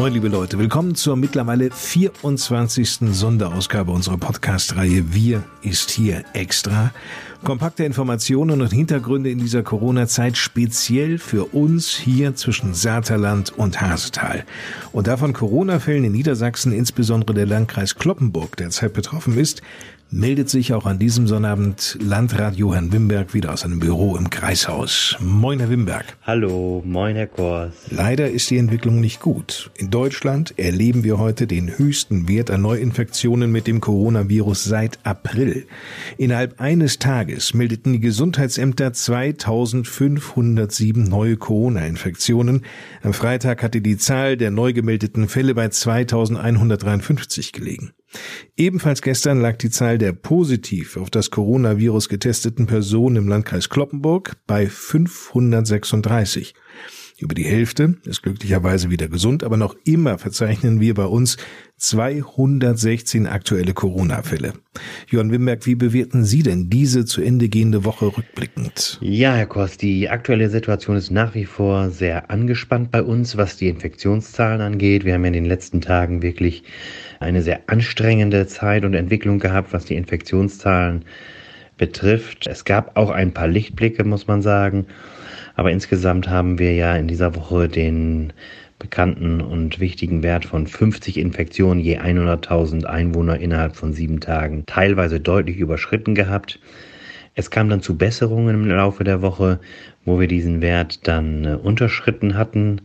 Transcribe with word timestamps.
Moin, 0.00 0.14
liebe 0.14 0.28
Leute, 0.28 0.58
willkommen 0.58 0.94
zur 0.94 1.14
mittlerweile 1.14 1.70
24. 1.70 3.00
Sonderausgabe 3.10 3.92
unserer 3.92 4.16
Podcast-Reihe 4.16 5.12
Wir 5.12 5.44
ist 5.60 5.90
hier 5.90 6.24
extra. 6.32 6.90
Kompakte 7.44 7.84
Informationen 7.84 8.62
und 8.62 8.72
Hintergründe 8.72 9.28
in 9.28 9.40
dieser 9.40 9.62
Corona-Zeit 9.62 10.38
speziell 10.38 11.18
für 11.18 11.54
uns 11.54 11.90
hier 11.90 12.34
zwischen 12.34 12.72
Saterland 12.72 13.52
und 13.58 13.82
Hasetal. 13.82 14.46
Und 14.92 15.06
davon 15.06 15.34
Corona-Fällen 15.34 16.04
in 16.04 16.12
Niedersachsen, 16.12 16.72
insbesondere 16.72 17.34
der 17.34 17.44
Landkreis 17.44 17.96
Kloppenburg 17.96 18.56
derzeit 18.56 18.94
betroffen 18.94 19.36
ist, 19.36 19.60
meldet 20.12 20.48
sich 20.48 20.72
auch 20.72 20.86
an 20.86 20.98
diesem 20.98 21.26
Sonnabend 21.26 21.96
Landrat 22.00 22.56
Johann 22.56 22.92
Wimberg 22.92 23.32
wieder 23.32 23.52
aus 23.52 23.60
seinem 23.60 23.78
Büro 23.78 24.16
im 24.16 24.30
Kreishaus. 24.30 25.16
Moin, 25.20 25.60
Herr 25.60 25.70
Wimberg. 25.70 26.16
Hallo, 26.22 26.82
moin, 26.84 27.16
Herr 27.16 27.28
Kors. 27.28 27.72
Leider 27.90 28.30
ist 28.30 28.50
die 28.50 28.58
Entwicklung 28.58 29.00
nicht 29.00 29.20
gut. 29.20 29.70
In 29.76 29.90
Deutschland 29.90 30.58
erleben 30.58 31.04
wir 31.04 31.18
heute 31.18 31.46
den 31.46 31.78
höchsten 31.78 32.28
Wert 32.28 32.50
an 32.50 32.62
Neuinfektionen 32.62 33.52
mit 33.52 33.66
dem 33.66 33.80
Coronavirus 33.80 34.64
seit 34.64 34.98
April. 35.04 35.66
Innerhalb 36.18 36.60
eines 36.60 36.98
Tages 36.98 37.54
meldeten 37.54 37.92
die 37.92 38.00
Gesundheitsämter 38.00 38.92
2507 38.92 41.04
neue 41.04 41.36
Corona-Infektionen. 41.36 42.62
Am 43.02 43.12
Freitag 43.12 43.62
hatte 43.62 43.80
die 43.80 43.96
Zahl 43.96 44.36
der 44.36 44.50
neu 44.50 44.72
gemeldeten 44.72 45.28
Fälle 45.28 45.54
bei 45.54 45.68
2153 45.68 47.52
gelegen. 47.52 47.92
Ebenfalls 48.56 49.02
gestern 49.02 49.40
lag 49.40 49.56
die 49.56 49.70
Zahl 49.70 49.98
der 49.98 50.12
positiv 50.12 50.96
auf 50.96 51.10
das 51.10 51.30
Coronavirus 51.30 52.08
getesteten 52.08 52.66
Personen 52.66 53.16
im 53.16 53.28
Landkreis 53.28 53.68
Kloppenburg 53.68 54.36
bei 54.46 54.66
536. 54.68 56.54
Über 57.20 57.34
die 57.34 57.44
Hälfte 57.44 57.96
ist 58.06 58.22
glücklicherweise 58.22 58.88
wieder 58.88 59.06
gesund, 59.06 59.44
aber 59.44 59.58
noch 59.58 59.76
immer 59.84 60.16
verzeichnen 60.16 60.80
wir 60.80 60.94
bei 60.94 61.04
uns 61.04 61.36
216 61.76 63.26
aktuelle 63.26 63.74
Corona-Fälle. 63.74 64.54
Johann 65.06 65.30
Wimberg, 65.30 65.66
wie 65.66 65.74
bewerten 65.74 66.24
Sie 66.24 66.42
denn 66.42 66.70
diese 66.70 67.04
zu 67.04 67.20
Ende 67.20 67.50
gehende 67.50 67.84
Woche 67.84 68.06
rückblickend? 68.06 68.96
Ja, 69.02 69.34
Herr 69.34 69.44
Kost, 69.44 69.82
die 69.82 70.08
aktuelle 70.08 70.48
Situation 70.48 70.96
ist 70.96 71.10
nach 71.10 71.34
wie 71.34 71.44
vor 71.44 71.90
sehr 71.90 72.30
angespannt 72.30 72.90
bei 72.90 73.02
uns, 73.02 73.36
was 73.36 73.58
die 73.58 73.68
Infektionszahlen 73.68 74.62
angeht. 74.62 75.04
Wir 75.04 75.12
haben 75.12 75.24
in 75.26 75.34
den 75.34 75.44
letzten 75.44 75.82
Tagen 75.82 76.22
wirklich 76.22 76.62
eine 77.18 77.42
sehr 77.42 77.60
anstrengende 77.66 78.46
Zeit 78.46 78.86
und 78.86 78.94
Entwicklung 78.94 79.40
gehabt, 79.40 79.74
was 79.74 79.84
die 79.84 79.96
Infektionszahlen 79.96 81.04
betrifft. 81.76 82.46
Es 82.46 82.64
gab 82.64 82.96
auch 82.96 83.10
ein 83.10 83.32
paar 83.32 83.48
Lichtblicke, 83.48 84.04
muss 84.04 84.26
man 84.26 84.40
sagen. 84.40 84.86
Aber 85.60 85.70
insgesamt 85.70 86.26
haben 86.30 86.58
wir 86.58 86.72
ja 86.72 86.96
in 86.96 87.06
dieser 87.06 87.36
Woche 87.36 87.68
den 87.68 88.32
bekannten 88.78 89.42
und 89.42 89.78
wichtigen 89.78 90.22
Wert 90.22 90.46
von 90.46 90.66
50 90.66 91.18
Infektionen 91.18 91.82
je 91.82 91.98
100.000 91.98 92.86
Einwohner 92.86 93.38
innerhalb 93.38 93.76
von 93.76 93.92
sieben 93.92 94.20
Tagen 94.20 94.64
teilweise 94.64 95.20
deutlich 95.20 95.58
überschritten 95.58 96.14
gehabt. 96.14 96.60
Es 97.34 97.50
kam 97.50 97.68
dann 97.68 97.82
zu 97.82 97.98
Besserungen 97.98 98.54
im 98.54 98.70
Laufe 98.70 99.04
der 99.04 99.20
Woche, 99.20 99.60
wo 100.06 100.18
wir 100.18 100.28
diesen 100.28 100.62
Wert 100.62 101.06
dann 101.06 101.44
äh, 101.44 101.58
unterschritten 101.62 102.38
hatten. 102.38 102.80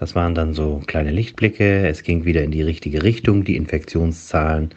Das 0.00 0.14
waren 0.14 0.34
dann 0.34 0.54
so 0.54 0.80
kleine 0.86 1.10
Lichtblicke. 1.10 1.86
Es 1.86 2.02
ging 2.02 2.24
wieder 2.24 2.42
in 2.42 2.50
die 2.50 2.62
richtige 2.62 3.02
Richtung. 3.02 3.44
Die 3.44 3.56
Infektionszahlen, 3.56 4.70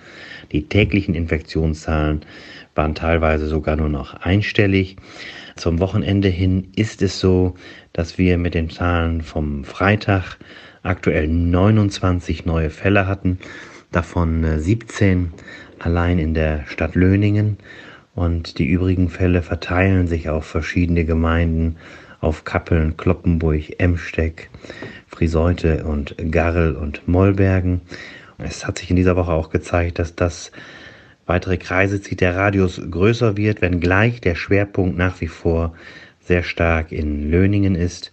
die 0.52 0.68
täglichen 0.68 1.16
Infektionszahlen 1.16 2.22
waren 2.76 2.94
teilweise 2.94 3.48
sogar 3.48 3.78
nur 3.78 3.88
noch 3.88 4.16
einstellig. 4.16 4.98
Zum 5.56 5.80
Wochenende 5.80 6.28
hin 6.28 6.68
ist 6.76 7.02
es 7.02 7.22
so, 7.22 7.56
dass 7.94 8.18
wir 8.18 8.38
mit 8.38 8.54
den 8.54 8.70
Zahlen 8.70 9.22
vom 9.22 9.64
Freitag 9.64 10.38
aktuell 10.82 11.30
29 11.30 12.46
neue 12.46 12.70
Fälle 12.70 13.08
hatten, 13.08 13.40
davon 13.94 14.60
17 14.60 15.26
äh, 15.26 15.28
allein 15.80 16.20
in 16.20 16.34
der 16.34 16.66
Stadt 16.68 16.96
Löningen 16.96 17.58
und 18.16 18.60
die 18.60 18.66
übrigen 18.66 19.10
Fälle 19.10 19.42
verteilen 19.42 20.08
sich 20.08 20.28
auf 20.28 20.46
verschiedene 20.46 21.06
Gemeinden, 21.06 21.78
auf 22.24 22.46
Kappeln, 22.46 22.98
Kloppenburg, 22.98 23.80
Emsteck, 23.80 24.50
Friseute 25.08 25.84
und 25.84 26.16
Garrel 26.32 26.76
und 26.76 27.08
Mollbergen. 27.08 27.82
Es 28.38 28.66
hat 28.66 28.78
sich 28.78 28.90
in 28.90 28.96
dieser 28.96 29.16
Woche 29.16 29.32
auch 29.32 29.50
gezeigt, 29.50 30.00
dass 30.00 30.16
das 30.16 30.52
weitere 31.26 31.58
Kreise 31.58 32.02
zieht, 32.02 32.22
der 32.22 32.36
Radius 32.36 32.82
größer 32.90 33.38
wird, 33.38 33.62
wenngleich 33.62 34.22
der 34.22 34.36
Schwerpunkt 34.36 34.98
nach 34.98 35.22
wie 35.22 35.28
vor 35.28 35.74
sehr 36.22 36.44
stark 36.44 36.92
in 36.92 37.30
Löningen 37.30 37.76
ist. 37.76 38.12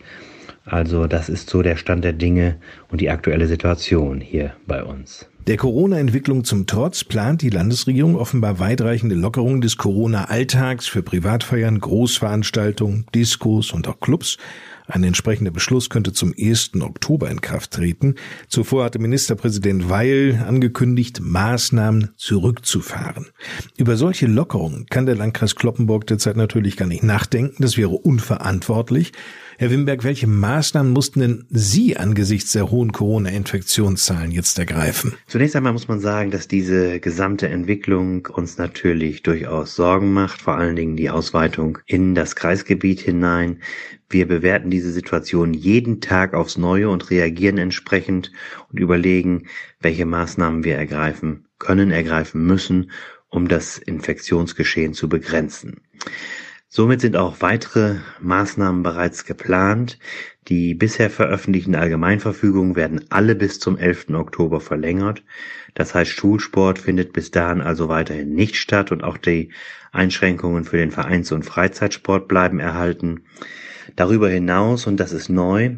Also 0.64 1.06
das 1.06 1.28
ist 1.28 1.48
so 1.48 1.62
der 1.62 1.76
Stand 1.76 2.04
der 2.04 2.12
Dinge 2.12 2.56
und 2.90 3.00
die 3.00 3.10
aktuelle 3.10 3.46
Situation 3.46 4.20
hier 4.20 4.54
bei 4.66 4.82
uns. 4.82 5.29
Der 5.46 5.56
Corona-Entwicklung 5.56 6.44
zum 6.44 6.66
Trotz 6.66 7.02
plant 7.02 7.40
die 7.40 7.48
Landesregierung 7.48 8.14
offenbar 8.14 8.58
weitreichende 8.58 9.14
Lockerungen 9.14 9.62
des 9.62 9.78
Corona-Alltags 9.78 10.86
für 10.86 11.02
Privatfeiern, 11.02 11.80
Großveranstaltungen, 11.80 13.06
Diskos 13.14 13.72
und 13.72 13.88
auch 13.88 14.00
Clubs. 14.00 14.36
Ein 14.90 15.04
entsprechender 15.04 15.52
Beschluss 15.52 15.88
könnte 15.88 16.12
zum 16.12 16.34
1. 16.36 16.72
Oktober 16.80 17.30
in 17.30 17.40
Kraft 17.40 17.70
treten. 17.70 18.16
Zuvor 18.48 18.84
hatte 18.84 18.98
Ministerpräsident 18.98 19.88
Weil 19.88 20.44
angekündigt, 20.44 21.20
Maßnahmen 21.22 22.10
zurückzufahren. 22.16 23.28
Über 23.76 23.96
solche 23.96 24.26
Lockerungen 24.26 24.86
kann 24.90 25.06
der 25.06 25.14
Landkreis 25.14 25.54
Kloppenburg 25.54 26.08
derzeit 26.08 26.36
natürlich 26.36 26.76
gar 26.76 26.86
nicht 26.86 27.04
nachdenken. 27.04 27.62
Das 27.62 27.76
wäre 27.76 27.90
unverantwortlich. 27.90 29.12
Herr 29.58 29.70
Wimberg, 29.70 30.04
welche 30.04 30.26
Maßnahmen 30.26 30.90
mussten 30.90 31.20
denn 31.20 31.44
Sie 31.50 31.96
angesichts 31.96 32.52
der 32.52 32.70
hohen 32.70 32.92
Corona-Infektionszahlen 32.92 34.32
jetzt 34.32 34.58
ergreifen? 34.58 35.12
Zunächst 35.26 35.54
einmal 35.54 35.74
muss 35.74 35.86
man 35.86 36.00
sagen, 36.00 36.30
dass 36.30 36.48
diese 36.48 36.98
gesamte 36.98 37.46
Entwicklung 37.48 38.26
uns 38.26 38.56
natürlich 38.56 39.22
durchaus 39.22 39.74
Sorgen 39.76 40.14
macht, 40.14 40.40
vor 40.40 40.56
allen 40.56 40.76
Dingen 40.76 40.96
die 40.96 41.10
Ausweitung 41.10 41.78
in 41.84 42.14
das 42.14 42.36
Kreisgebiet 42.36 43.00
hinein. 43.00 43.58
Wir 44.10 44.26
bewerten 44.26 44.70
diese 44.70 44.90
Situation 44.90 45.54
jeden 45.54 46.00
Tag 46.00 46.34
aufs 46.34 46.58
Neue 46.58 46.90
und 46.90 47.10
reagieren 47.10 47.58
entsprechend 47.58 48.32
und 48.68 48.80
überlegen, 48.80 49.46
welche 49.78 50.04
Maßnahmen 50.04 50.64
wir 50.64 50.74
ergreifen 50.74 51.46
können, 51.60 51.92
ergreifen 51.92 52.44
müssen, 52.44 52.90
um 53.28 53.46
das 53.46 53.78
Infektionsgeschehen 53.78 54.94
zu 54.94 55.08
begrenzen. 55.08 55.82
Somit 56.68 57.00
sind 57.00 57.16
auch 57.16 57.40
weitere 57.40 57.96
Maßnahmen 58.20 58.82
bereits 58.82 59.24
geplant. 59.24 59.98
Die 60.48 60.74
bisher 60.74 61.10
veröffentlichten 61.10 61.76
Allgemeinverfügungen 61.76 62.74
werden 62.74 63.04
alle 63.10 63.36
bis 63.36 63.60
zum 63.60 63.78
11. 63.78 64.10
Oktober 64.10 64.60
verlängert. 64.60 65.22
Das 65.74 65.94
heißt, 65.94 66.10
Schulsport 66.10 66.80
findet 66.80 67.12
bis 67.12 67.30
dahin 67.30 67.60
also 67.60 67.88
weiterhin 67.88 68.34
nicht 68.34 68.56
statt 68.56 68.90
und 68.90 69.04
auch 69.04 69.18
die 69.18 69.52
Einschränkungen 69.92 70.64
für 70.64 70.76
den 70.78 70.90
Vereins- 70.90 71.32
und 71.32 71.44
Freizeitsport 71.44 72.26
bleiben 72.26 72.58
erhalten. 72.58 73.22
Darüber 73.96 74.28
hinaus, 74.28 74.86
und 74.86 74.98
das 74.98 75.12
ist 75.12 75.28
neu, 75.28 75.76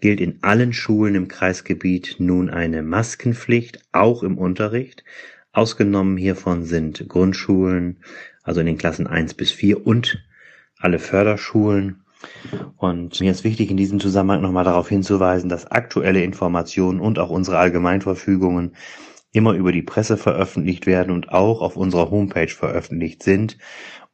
gilt 0.00 0.20
in 0.20 0.38
allen 0.42 0.72
Schulen 0.72 1.14
im 1.14 1.28
Kreisgebiet 1.28 2.16
nun 2.18 2.50
eine 2.50 2.82
Maskenpflicht, 2.82 3.80
auch 3.92 4.22
im 4.22 4.38
Unterricht. 4.38 5.04
Ausgenommen 5.52 6.16
hiervon 6.16 6.64
sind 6.64 7.08
Grundschulen, 7.08 7.98
also 8.42 8.60
in 8.60 8.66
den 8.66 8.78
Klassen 8.78 9.06
1 9.06 9.34
bis 9.34 9.52
4 9.52 9.86
und 9.86 10.24
alle 10.78 10.98
Förderschulen. 10.98 12.04
Und 12.76 13.20
mir 13.20 13.30
ist 13.30 13.44
wichtig, 13.44 13.70
in 13.70 13.76
diesem 13.76 14.00
Zusammenhang 14.00 14.42
nochmal 14.42 14.64
darauf 14.64 14.88
hinzuweisen, 14.88 15.48
dass 15.48 15.70
aktuelle 15.70 16.22
Informationen 16.22 17.00
und 17.00 17.18
auch 17.18 17.30
unsere 17.30 17.58
Allgemeinverfügungen 17.58 18.74
immer 19.34 19.52
über 19.52 19.72
die 19.72 19.82
Presse 19.82 20.16
veröffentlicht 20.16 20.86
werden 20.86 21.12
und 21.12 21.30
auch 21.30 21.60
auf 21.60 21.76
unserer 21.76 22.10
Homepage 22.10 22.48
veröffentlicht 22.48 23.22
sind. 23.22 23.58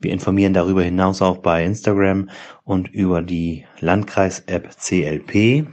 Wir 0.01 0.13
informieren 0.13 0.55
darüber 0.55 0.83
hinaus 0.83 1.21
auch 1.21 1.39
bei 1.39 1.63
Instagram 1.63 2.31
und 2.65 2.89
über 2.89 3.21
die 3.21 3.67
Landkreis-App 3.81 4.71
CLP. 4.79 5.67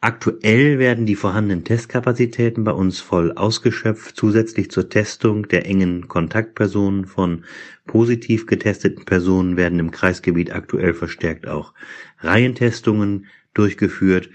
Aktuell 0.00 0.78
werden 0.78 1.04
die 1.04 1.16
vorhandenen 1.16 1.64
Testkapazitäten 1.64 2.64
bei 2.64 2.70
uns 2.70 3.00
voll 3.00 3.32
ausgeschöpft. 3.32 4.16
Zusätzlich 4.16 4.70
zur 4.70 4.88
Testung 4.88 5.48
der 5.48 5.66
engen 5.66 6.06
Kontaktpersonen 6.06 7.06
von 7.06 7.44
positiv 7.86 8.46
getesteten 8.46 9.04
Personen 9.04 9.56
werden 9.56 9.80
im 9.80 9.90
Kreisgebiet 9.90 10.54
aktuell 10.54 10.94
verstärkt 10.94 11.48
auch 11.48 11.74
Reihentestungen 12.20 13.26
durchgeführt. 13.52 14.30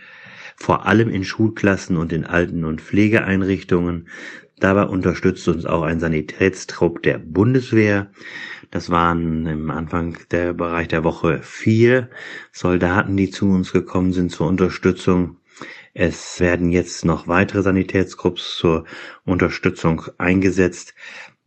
Vor 0.55 0.85
allem 0.85 1.09
in 1.09 1.23
Schulklassen 1.23 1.97
und 1.97 2.13
in 2.13 2.25
Alten- 2.25 2.65
und 2.65 2.81
Pflegeeinrichtungen. 2.81 4.07
Dabei 4.59 4.83
unterstützt 4.83 5.47
uns 5.47 5.65
auch 5.65 5.83
ein 5.83 5.99
Sanitätstrupp 5.99 7.03
der 7.03 7.17
Bundeswehr. 7.17 8.11
Das 8.71 8.89
waren 8.89 9.45
im 9.45 9.69
Anfang 9.69 10.17
der 10.31 10.53
Bereich 10.53 10.87
der 10.87 11.03
Woche 11.03 11.39
vier 11.41 12.09
Soldaten, 12.51 13.17
die 13.17 13.29
zu 13.29 13.47
uns 13.47 13.73
gekommen 13.73 14.13
sind 14.13 14.31
zur 14.31 14.47
Unterstützung. 14.47 15.37
Es 15.93 16.39
werden 16.39 16.71
jetzt 16.71 17.05
noch 17.05 17.27
weitere 17.27 17.61
Sanitätsgrupps 17.61 18.57
zur 18.57 18.85
Unterstützung 19.23 20.03
eingesetzt. 20.17 20.93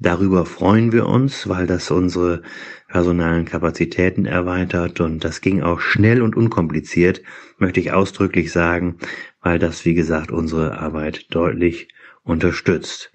Darüber 0.00 0.46
freuen 0.46 0.92
wir 0.92 1.06
uns, 1.06 1.48
weil 1.48 1.66
das 1.66 1.90
unsere 1.90 2.42
personalen 2.86 3.44
Kapazitäten 3.44 4.26
erweitert 4.26 5.00
und 5.00 5.24
das 5.24 5.40
ging 5.40 5.60
auch 5.60 5.80
schnell 5.80 6.22
und 6.22 6.36
unkompliziert, 6.36 7.22
möchte 7.58 7.80
ich 7.80 7.90
ausdrücklich 7.90 8.52
sagen, 8.52 8.98
weil 9.42 9.58
das, 9.58 9.84
wie 9.84 9.94
gesagt, 9.94 10.30
unsere 10.30 10.78
Arbeit 10.78 11.34
deutlich 11.34 11.88
unterstützt. 12.22 13.10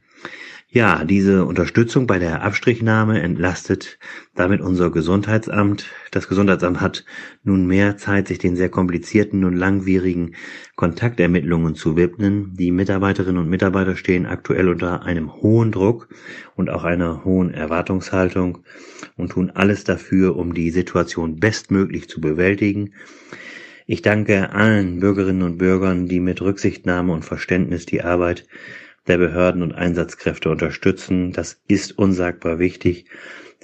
Ja, 0.76 1.04
diese 1.06 1.46
Unterstützung 1.46 2.08
bei 2.08 2.18
der 2.18 2.42
Abstrichnahme 2.42 3.22
entlastet 3.22 4.00
damit 4.34 4.60
unser 4.60 4.90
Gesundheitsamt. 4.90 5.86
Das 6.10 6.28
Gesundheitsamt 6.28 6.82
hat 6.82 7.06
nun 7.44 7.68
mehr 7.68 7.96
Zeit, 7.98 8.28
sich 8.28 8.40
den 8.40 8.56
sehr 8.56 8.70
komplizierten 8.70 9.46
und 9.46 9.56
langwierigen 9.56 10.34
Kontaktermittlungen 10.76 11.76
zu 11.76 11.96
widmen. 11.96 12.56
Die 12.58 12.72
Mitarbeiterinnen 12.72 13.38
und 13.38 13.52
Mitarbeiter 13.52 13.96
stehen 13.96 14.26
aktuell 14.26 14.68
unter 14.68 15.04
einem 15.04 15.32
hohen 15.36 15.72
Druck 15.72 16.10
und 16.56 16.72
auch 16.72 16.86
einer 16.86 17.24
hohen 17.24 17.54
Erwartungshaltung 17.54 18.64
und 19.16 19.34
tun 19.34 19.52
alles 19.54 19.84
dafür, 19.84 20.36
um 20.36 20.56
die 20.56 20.72
Situation 20.72 21.40
bestmöglich 21.40 22.10
zu 22.10 22.20
bewältigen. 22.20 22.94
Ich 23.86 24.02
danke 24.02 24.54
allen 24.54 25.02
Bürgerinnen 25.02 25.44
und 25.44 25.60
Bürgern, 25.60 26.08
die 26.08 26.20
mit 26.20 26.42
Rücksichtnahme 26.42 27.14
und 27.14 27.26
Verständnis 27.26 27.86
die 27.86 28.02
Arbeit 28.02 28.48
der 29.08 29.18
Behörden 29.18 29.62
und 29.62 29.74
Einsatzkräfte 29.74 30.50
unterstützen. 30.50 31.32
Das 31.32 31.62
ist 31.68 31.98
unsagbar 31.98 32.60
wichtig, 32.60 33.06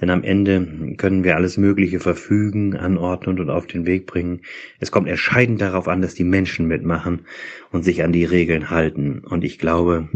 denn 0.01 0.09
am 0.09 0.23
Ende 0.23 0.95
können 0.97 1.23
wir 1.23 1.35
alles 1.35 1.57
Mögliche 1.57 1.99
verfügen, 1.99 2.75
anordnen 2.75 3.39
und 3.39 3.49
auf 3.49 3.67
den 3.67 3.85
Weg 3.85 4.05
bringen. 4.07 4.41
Es 4.79 4.91
kommt 4.91 5.07
entscheidend 5.07 5.61
darauf 5.61 5.87
an, 5.87 6.01
dass 6.01 6.13
die 6.13 6.23
Menschen 6.23 6.67
mitmachen 6.67 7.25
und 7.71 7.83
sich 7.83 8.03
an 8.03 8.11
die 8.11 8.25
Regeln 8.25 8.69
halten. 8.69 9.19
Und 9.19 9.43
ich 9.43 9.59
glaube, 9.59 10.09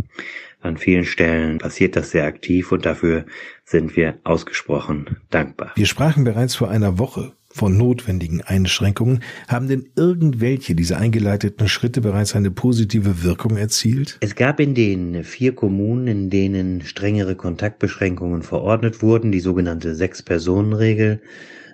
an 0.62 0.78
vielen 0.78 1.04
Stellen 1.04 1.58
passiert 1.58 1.96
das 1.96 2.12
sehr 2.12 2.26
aktiv 2.26 2.72
und 2.72 2.86
dafür 2.86 3.26
sind 3.66 3.98
wir 3.98 4.20
ausgesprochen 4.24 5.18
dankbar. 5.30 5.74
Wir 5.76 5.86
sprachen 5.86 6.24
bereits 6.24 6.56
vor 6.56 6.70
einer 6.70 6.98
Woche 6.98 7.34
von 7.54 7.78
notwendigen 7.78 8.42
Einschränkungen, 8.42 9.20
haben 9.48 9.68
denn 9.68 9.88
irgendwelche 9.96 10.74
dieser 10.74 10.98
eingeleiteten 10.98 11.68
Schritte 11.68 12.02
bereits 12.02 12.36
eine 12.36 12.50
positive 12.50 13.24
Wirkung 13.24 13.58
erzielt? 13.58 14.18
Es 14.22 14.36
gab 14.36 14.60
in 14.60 14.74
den 14.74 15.24
vier 15.24 15.54
Kommunen, 15.54 16.08
in 16.08 16.30
denen 16.32 16.82
strengere 16.82 17.36
Kontaktbeschränkungen 17.36 18.42
verordnet 18.42 19.04
wurden, 19.04 19.32
die 19.32 19.40
sogenannte 19.40 19.94
Sechs-Personen-Regel, 19.94 21.22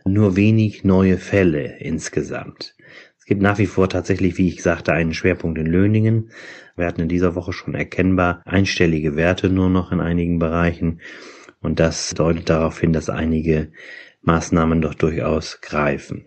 nur 0.05 0.35
wenig 0.35 0.83
neue 0.83 1.17
Fälle 1.17 1.77
insgesamt. 1.79 2.75
Es 3.17 3.25
gibt 3.25 3.41
nach 3.41 3.57
wie 3.57 3.65
vor 3.65 3.87
tatsächlich, 3.87 4.37
wie 4.37 4.49
ich 4.49 4.61
sagte, 4.61 4.91
einen 4.91 5.13
Schwerpunkt 5.13 5.59
in 5.59 5.67
Löningen. 5.67 6.31
Wir 6.75 6.87
hatten 6.87 7.01
in 7.01 7.09
dieser 7.09 7.35
Woche 7.35 7.53
schon 7.53 7.75
erkennbar 7.75 8.41
einstellige 8.45 9.15
Werte 9.15 9.49
nur 9.49 9.69
noch 9.69 9.91
in 9.91 10.01
einigen 10.01 10.39
Bereichen. 10.39 10.99
Und 11.61 11.79
das 11.79 12.11
deutet 12.11 12.49
darauf 12.49 12.79
hin, 12.79 12.93
dass 12.93 13.09
einige 13.09 13.71
Maßnahmen 14.21 14.81
doch 14.81 14.95
durchaus 14.95 15.61
greifen. 15.61 16.25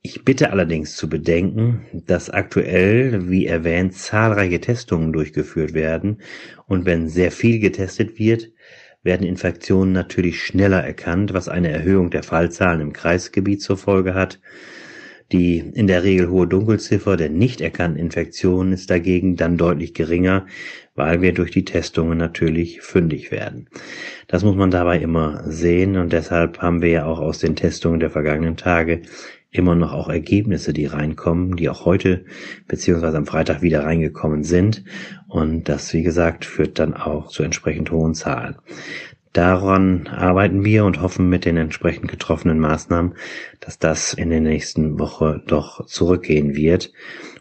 Ich 0.00 0.24
bitte 0.24 0.50
allerdings 0.50 0.96
zu 0.96 1.08
bedenken, 1.08 1.84
dass 1.92 2.30
aktuell, 2.30 3.28
wie 3.28 3.46
erwähnt, 3.46 3.94
zahlreiche 3.94 4.60
Testungen 4.60 5.12
durchgeführt 5.12 5.74
werden 5.74 6.22
und 6.66 6.86
wenn 6.86 7.08
sehr 7.08 7.32
viel 7.32 7.58
getestet 7.58 8.18
wird, 8.18 8.52
werden 9.02 9.26
Infektionen 9.26 9.92
natürlich 9.92 10.42
schneller 10.42 10.82
erkannt, 10.82 11.32
was 11.32 11.48
eine 11.48 11.70
Erhöhung 11.70 12.10
der 12.10 12.22
Fallzahlen 12.22 12.80
im 12.80 12.92
Kreisgebiet 12.92 13.62
zur 13.62 13.76
Folge 13.76 14.14
hat. 14.14 14.40
Die 15.30 15.58
in 15.58 15.86
der 15.86 16.04
Regel 16.04 16.30
hohe 16.30 16.46
Dunkelziffer 16.46 17.18
der 17.18 17.28
nicht 17.28 17.60
erkannten 17.60 17.98
Infektionen 17.98 18.72
ist 18.72 18.88
dagegen 18.88 19.36
dann 19.36 19.58
deutlich 19.58 19.92
geringer, 19.92 20.46
weil 20.94 21.20
wir 21.20 21.34
durch 21.34 21.50
die 21.50 21.66
Testungen 21.66 22.16
natürlich 22.16 22.80
fündig 22.80 23.30
werden. 23.30 23.68
Das 24.26 24.42
muss 24.42 24.56
man 24.56 24.70
dabei 24.70 24.98
immer 24.98 25.42
sehen 25.44 25.96
und 25.96 26.12
deshalb 26.12 26.60
haben 26.60 26.80
wir 26.80 26.90
ja 26.90 27.04
auch 27.04 27.18
aus 27.18 27.38
den 27.38 27.56
Testungen 27.56 28.00
der 28.00 28.10
vergangenen 28.10 28.56
Tage 28.56 29.02
immer 29.50 29.74
noch 29.74 29.92
auch 29.92 30.08
Ergebnisse, 30.08 30.72
die 30.72 30.86
reinkommen, 30.86 31.56
die 31.56 31.68
auch 31.68 31.84
heute 31.84 32.24
beziehungsweise 32.66 33.16
am 33.16 33.26
Freitag 33.26 33.62
wieder 33.62 33.84
reingekommen 33.84 34.44
sind. 34.44 34.84
Und 35.26 35.68
das, 35.68 35.92
wie 35.94 36.02
gesagt, 36.02 36.44
führt 36.44 36.78
dann 36.78 36.94
auch 36.94 37.28
zu 37.28 37.42
entsprechend 37.42 37.90
hohen 37.90 38.14
Zahlen. 38.14 38.56
Daran 39.38 40.08
arbeiten 40.08 40.64
wir 40.64 40.84
und 40.84 41.00
hoffen 41.00 41.28
mit 41.28 41.44
den 41.44 41.56
entsprechend 41.56 42.08
getroffenen 42.08 42.58
Maßnahmen, 42.58 43.14
dass 43.60 43.78
das 43.78 44.12
in 44.12 44.30
der 44.30 44.40
nächsten 44.40 44.98
Woche 44.98 45.40
doch 45.46 45.86
zurückgehen 45.86 46.56
wird 46.56 46.92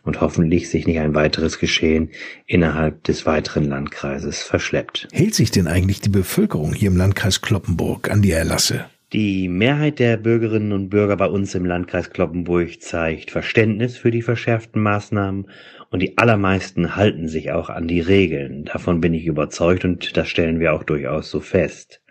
und 0.04 0.22
hoffentlich 0.22 0.70
sich 0.70 0.86
nicht 0.86 1.00
ein 1.00 1.16
weiteres 1.16 1.58
Geschehen 1.58 2.12
innerhalb 2.46 3.04
des 3.06 3.26
weiteren 3.26 3.64
Landkreises 3.64 4.44
verschleppt. 4.44 5.08
Hält 5.12 5.34
sich 5.34 5.50
denn 5.50 5.66
eigentlich 5.66 6.00
die 6.00 6.10
Bevölkerung 6.10 6.72
hier 6.72 6.92
im 6.92 6.98
Landkreis 6.98 7.42
Kloppenburg 7.42 8.12
an 8.12 8.22
die 8.22 8.30
Erlasse? 8.30 8.86
Die 9.14 9.48
Mehrheit 9.48 10.00
der 10.00 10.18
Bürgerinnen 10.18 10.74
und 10.74 10.90
Bürger 10.90 11.16
bei 11.16 11.28
uns 11.28 11.56
im 11.56 11.64
Landkreis 11.64 12.10
Kloppenburg 12.10 12.82
zeigt 12.82 13.32
Verständnis 13.32 13.96
für 13.96 14.12
die 14.12 14.22
verschärften 14.22 14.82
Maßnahmen 14.82 15.50
und 15.90 16.02
die 16.02 16.18
allermeisten 16.18 16.98
halten 16.98 17.30
sich 17.30 17.54
auch 17.54 17.70
an 17.70 17.88
die 17.88 18.02
Regeln. 18.02 18.66
Davon 18.66 19.00
bin 19.00 19.14
ich 19.14 19.26
überzeugt 19.26 19.86
und 19.86 20.18
das 20.18 20.28
stellen 20.28 20.60
wir 20.60 20.74
auch 20.74 20.84
durchaus 20.84 21.32
so 21.32 21.40
fest. 21.40 22.02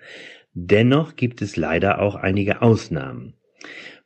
Dennoch 0.55 1.17
gibt 1.17 1.43
es 1.43 1.57
leider 1.57 2.01
auch 2.01 2.15
einige 2.15 2.63
Ausnahmen. 2.63 3.35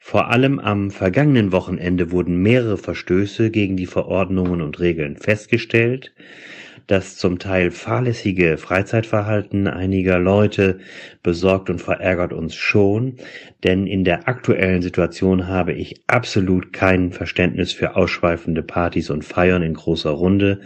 Vor 0.01 0.29
allem 0.29 0.59
am 0.59 0.91
vergangenen 0.91 1.53
Wochenende 1.53 2.11
wurden 2.11 2.43
mehrere 2.43 2.77
Verstöße 2.77 3.53
gegen 3.53 3.77
die 3.77 3.87
Verordnungen 3.87 4.61
und 4.63 4.81
Regeln 4.81 5.17
festgestellt. 5.17 6.13
Das 6.91 7.17
zum 7.17 7.39
Teil 7.39 7.71
fahrlässige 7.71 8.59
Freizeitverhalten 8.59 9.69
einiger 9.69 10.19
Leute 10.19 10.81
besorgt 11.23 11.71
und 11.71 11.81
verärgert 11.81 12.33
uns 12.33 12.57
schon, 12.57 13.15
denn 13.63 13.87
in 13.87 14.03
der 14.03 14.27
aktuellen 14.27 14.83
Situation 14.83 15.47
habe 15.47 15.73
ich 15.73 16.03
absolut 16.09 16.73
kein 16.73 17.13
Verständnis 17.13 17.73
für 17.73 17.95
ausschweifende 17.95 18.65
Partys 18.65 19.09
und 19.11 19.25
Feiern 19.25 19.63
in 19.63 19.75
großer 19.75 20.11
Runde. 20.11 20.63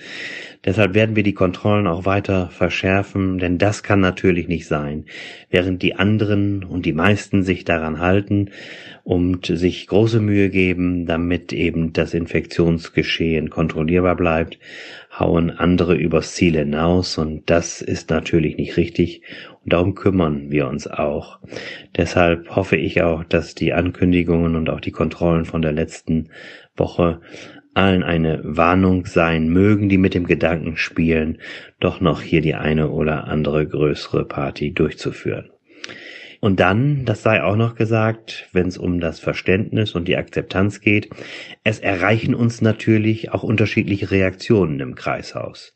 Deshalb 0.64 0.94
werden 0.94 1.14
wir 1.14 1.24
die 1.24 1.34
Kontrollen 1.34 1.86
auch 1.86 2.06
weiter 2.06 2.48
verschärfen, 2.48 3.36
denn 3.36 3.58
das 3.58 3.82
kann 3.82 4.00
natürlich 4.00 4.48
nicht 4.48 4.66
sein. 4.66 5.04
Während 5.50 5.82
die 5.82 5.96
anderen 5.96 6.64
und 6.64 6.86
die 6.86 6.94
meisten 6.94 7.42
sich 7.42 7.66
daran 7.66 7.98
halten 7.98 8.50
und 9.02 9.44
sich 9.44 9.86
große 9.86 10.20
Mühe 10.20 10.48
geben, 10.48 11.04
damit 11.04 11.52
eben 11.52 11.92
das 11.92 12.14
Infektionsgeschehen 12.14 13.50
kontrollierbar 13.50 14.16
bleibt, 14.16 14.58
hauen 15.18 15.50
andere 15.50 15.94
übers 15.94 16.34
Ziel 16.34 16.56
hinaus 16.56 17.18
und 17.18 17.48
das 17.50 17.80
ist 17.80 18.10
natürlich 18.10 18.56
nicht 18.56 18.76
richtig 18.76 19.22
und 19.62 19.72
darum 19.72 19.94
kümmern 19.94 20.50
wir 20.50 20.66
uns 20.66 20.86
auch. 20.86 21.38
Deshalb 21.96 22.54
hoffe 22.54 22.76
ich 22.76 23.02
auch, 23.02 23.24
dass 23.24 23.54
die 23.54 23.72
Ankündigungen 23.72 24.56
und 24.56 24.68
auch 24.68 24.80
die 24.80 24.90
Kontrollen 24.90 25.44
von 25.44 25.62
der 25.62 25.72
letzten 25.72 26.30
Woche 26.76 27.20
allen 27.74 28.02
eine 28.02 28.40
Warnung 28.44 29.06
sein 29.06 29.48
mögen, 29.48 29.88
die 29.88 29.98
mit 29.98 30.14
dem 30.14 30.26
Gedanken 30.26 30.76
spielen, 30.76 31.38
doch 31.80 32.00
noch 32.00 32.22
hier 32.22 32.40
die 32.40 32.54
eine 32.54 32.90
oder 32.90 33.26
andere 33.26 33.66
größere 33.66 34.24
Party 34.24 34.72
durchzuführen. 34.72 35.50
Und 36.44 36.60
dann, 36.60 37.06
das 37.06 37.22
sei 37.22 37.42
auch 37.42 37.56
noch 37.56 37.74
gesagt, 37.74 38.50
wenn 38.52 38.66
es 38.68 38.76
um 38.76 39.00
das 39.00 39.18
Verständnis 39.18 39.94
und 39.94 40.08
die 40.08 40.18
Akzeptanz 40.18 40.82
geht, 40.82 41.08
es 41.62 41.78
erreichen 41.78 42.34
uns 42.34 42.60
natürlich 42.60 43.32
auch 43.32 43.42
unterschiedliche 43.42 44.10
Reaktionen 44.10 44.78
im 44.80 44.94
Kreishaus. 44.94 45.72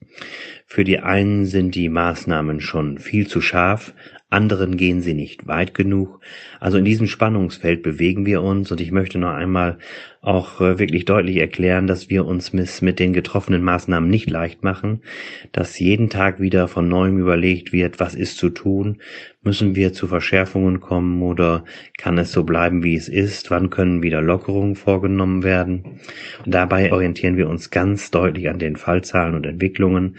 Für 0.66 0.84
die 0.84 0.98
einen 0.98 1.46
sind 1.46 1.75
die 1.75 1.88
Maßnahmen 1.88 2.60
schon 2.60 2.98
viel 2.98 3.26
zu 3.26 3.40
scharf, 3.40 3.94
anderen 4.28 4.76
gehen 4.76 5.00
sie 5.00 5.14
nicht 5.14 5.46
weit 5.46 5.72
genug. 5.72 6.20
Also 6.60 6.76
in 6.76 6.84
diesem 6.84 7.06
Spannungsfeld 7.06 7.82
bewegen 7.82 8.26
wir 8.26 8.42
uns 8.42 8.70
und 8.70 8.78
ich 8.82 8.92
möchte 8.92 9.16
noch 9.16 9.32
einmal 9.32 9.78
auch 10.20 10.60
äh, 10.60 10.78
wirklich 10.78 11.04
deutlich 11.04 11.37
erklären, 11.37 11.87
dass 11.87 12.10
wir 12.10 12.26
uns 12.26 12.52
mit 12.52 12.98
den 12.98 13.12
getroffenen 13.12 13.62
Maßnahmen 13.62 14.10
nicht 14.10 14.28
leicht 14.28 14.64
machen, 14.64 15.02
dass 15.52 15.78
jeden 15.78 16.10
Tag 16.10 16.40
wieder 16.40 16.66
von 16.66 16.88
neuem 16.88 17.18
überlegt 17.18 17.72
wird, 17.72 18.00
was 18.00 18.14
ist 18.14 18.37
zu 18.37 18.50
tun, 18.50 18.98
müssen 19.42 19.76
wir 19.76 19.92
zu 19.92 20.08
Verschärfungen 20.08 20.80
kommen 20.80 21.22
oder 21.22 21.64
kann 21.96 22.18
es 22.18 22.32
so 22.32 22.42
bleiben, 22.42 22.82
wie 22.82 22.96
es 22.96 23.08
ist, 23.08 23.50
wann 23.50 23.70
können 23.70 24.02
wieder 24.02 24.20
Lockerungen 24.20 24.75
vorgenommen 24.75 25.44
werden. 25.44 26.00
Und 26.44 26.52
dabei 26.52 26.92
orientieren 26.92 27.37
wir 27.37 27.48
uns 27.48 27.70
ganz 27.70 28.10
deutlich 28.10 28.48
an 28.48 28.58
den 28.58 28.76
Fallzahlen 28.76 29.34
und 29.34 29.46
Entwicklungen. 29.46 30.16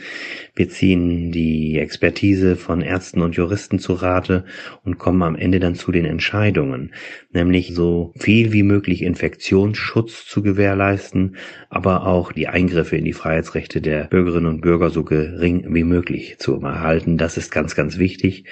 Wir 0.56 0.70
ziehen 0.70 1.32
die 1.32 1.78
Expertise 1.78 2.56
von 2.56 2.82
Ärzten 2.82 3.22
und 3.22 3.36
Juristen 3.36 3.80
zu 3.80 3.94
Rate 3.94 4.46
und 4.84 4.98
kommen 4.98 5.22
am 5.22 5.36
Ende 5.36 5.60
dann 5.60 5.76
zu 5.76 5.92
den 5.92 6.06
Entscheidungen, 6.06 6.94
nämlich 7.34 7.74
so 7.76 8.14
viel 8.18 8.54
wie 8.54 8.64
möglich 8.64 9.02
Infektionsschutz 9.04 9.89
zu 10.26 10.42
gewährleisten, 10.42 11.36
aber 11.70 12.06
auch 12.06 12.32
die 12.32 12.48
Eingriffe 12.48 12.98
in 12.98 13.06
die 13.06 13.14
Freiheitsrechte 13.14 13.82
der 13.82 14.06
Bürgerinnen 14.06 14.48
und 14.48 14.62
Bürger 14.62 14.90
so 14.90 15.04
gering 15.04 15.74
wie 15.74 15.84
möglich 15.84 16.38
zu 16.40 16.60
erhalten. 16.62 17.18
Das 17.18 17.38
ist 17.38 17.52
ganz, 17.52 17.76
ganz 17.76 17.98
wichtig. 17.98 18.46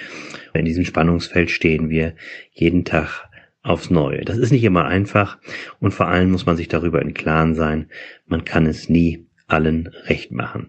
In 0.54 0.64
diesem 0.64 0.84
Spannungsfeld 0.84 1.50
stehen 1.50 1.88
wir 1.90 2.14
jeden 2.52 2.84
Tag 2.84 3.28
aufs 3.62 3.90
Neue. 3.90 4.24
Das 4.24 4.38
ist 4.38 4.50
nicht 4.50 4.64
immer 4.64 4.86
einfach 4.86 5.38
und 5.80 5.92
vor 5.92 6.08
allem 6.08 6.30
muss 6.30 6.46
man 6.46 6.56
sich 6.56 6.68
darüber 6.68 7.02
im 7.02 7.14
Klaren 7.14 7.54
sein, 7.54 7.88
man 8.26 8.44
kann 8.44 8.66
es 8.66 8.88
nie 8.88 9.27
allen 9.48 9.88
recht 10.04 10.30
machen. 10.30 10.68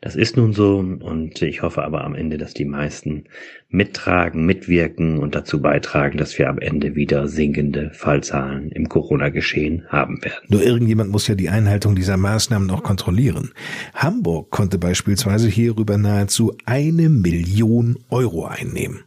Das 0.00 0.14
ist 0.14 0.36
nun 0.36 0.52
so 0.52 0.78
und 0.78 1.42
ich 1.42 1.62
hoffe 1.62 1.82
aber 1.82 2.04
am 2.04 2.14
Ende, 2.14 2.38
dass 2.38 2.54
die 2.54 2.66
meisten 2.66 3.24
mittragen, 3.68 4.46
mitwirken 4.46 5.18
und 5.18 5.34
dazu 5.34 5.60
beitragen, 5.60 6.18
dass 6.18 6.38
wir 6.38 6.48
am 6.48 6.58
Ende 6.58 6.94
wieder 6.94 7.26
sinkende 7.26 7.90
Fallzahlen 7.92 8.70
im 8.70 8.88
Corona-Geschehen 8.88 9.86
haben 9.88 10.22
werden. 10.22 10.46
Nur 10.48 10.62
irgendjemand 10.62 11.10
muss 11.10 11.26
ja 11.26 11.34
die 11.34 11.48
Einhaltung 11.48 11.96
dieser 11.96 12.18
Maßnahmen 12.18 12.70
auch 12.70 12.82
kontrollieren. 12.82 13.52
Hamburg 13.94 14.50
konnte 14.50 14.78
beispielsweise 14.78 15.48
hierüber 15.48 15.98
nahezu 15.98 16.56
eine 16.66 17.08
Million 17.08 17.98
Euro 18.10 18.46
einnehmen. 18.46 19.04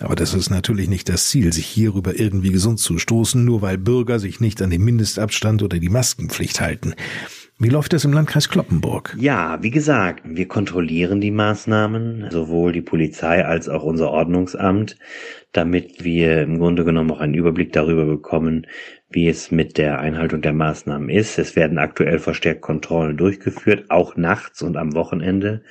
Aber 0.00 0.16
das 0.16 0.34
ist 0.34 0.50
natürlich 0.50 0.88
nicht 0.88 1.08
das 1.08 1.28
Ziel, 1.28 1.52
sich 1.52 1.66
hierüber 1.66 2.18
irgendwie 2.18 2.50
gesund 2.50 2.80
zu 2.80 2.98
stoßen, 2.98 3.44
nur 3.44 3.62
weil 3.62 3.78
Bürger 3.78 4.18
sich 4.18 4.40
nicht 4.40 4.60
an 4.62 4.70
den 4.70 4.82
Mindestabstand 4.82 5.62
oder 5.62 5.78
die 5.78 5.90
Maskenpflicht 5.90 6.60
halten. 6.60 6.94
Wie 7.62 7.68
läuft 7.68 7.92
das 7.92 8.04
im 8.04 8.12
Landkreis 8.12 8.48
Kloppenburg? 8.48 9.16
Ja, 9.16 9.62
wie 9.62 9.70
gesagt, 9.70 10.22
wir 10.24 10.48
kontrollieren 10.48 11.20
die 11.20 11.30
Maßnahmen, 11.30 12.26
sowohl 12.32 12.72
die 12.72 12.82
Polizei 12.82 13.44
als 13.44 13.68
auch 13.68 13.84
unser 13.84 14.10
Ordnungsamt, 14.10 14.98
damit 15.52 16.02
wir 16.02 16.42
im 16.42 16.58
Grunde 16.58 16.84
genommen 16.84 17.12
auch 17.12 17.20
einen 17.20 17.34
Überblick 17.34 17.72
darüber 17.72 18.04
bekommen, 18.04 18.66
wie 19.10 19.28
es 19.28 19.52
mit 19.52 19.78
der 19.78 20.00
Einhaltung 20.00 20.42
der 20.42 20.54
Maßnahmen 20.54 21.08
ist. 21.08 21.38
Es 21.38 21.54
werden 21.54 21.78
aktuell 21.78 22.18
verstärkt 22.18 22.62
Kontrollen 22.62 23.16
durchgeführt, 23.16 23.92
auch 23.92 24.16
nachts 24.16 24.60
und 24.62 24.76
am 24.76 24.96
Wochenende. 24.96 25.62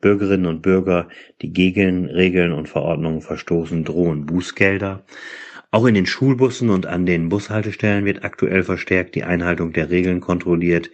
Bürgerinnen 0.00 0.46
und 0.46 0.62
Bürger, 0.62 1.06
die 1.42 1.52
gegen 1.52 2.06
Regeln 2.06 2.50
und 2.50 2.68
Verordnungen 2.68 3.20
verstoßen, 3.20 3.84
drohen 3.84 4.26
Bußgelder. 4.26 5.04
Auch 5.70 5.86
in 5.86 5.94
den 5.94 6.06
Schulbussen 6.06 6.70
und 6.70 6.86
an 6.86 7.06
den 7.06 7.28
Bushaltestellen 7.28 8.04
wird 8.04 8.24
aktuell 8.24 8.62
verstärkt 8.62 9.14
die 9.14 9.24
Einhaltung 9.24 9.72
der 9.72 9.90
Regeln 9.90 10.20
kontrolliert. 10.20 10.90